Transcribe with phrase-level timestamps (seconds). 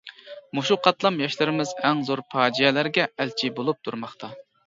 [0.59, 4.35] مۇشۇ قاتلام ياشلىرىمىز ئەڭ زور پاجىئەلەرگە ئەلچى بولۇپ تۇرماقتا.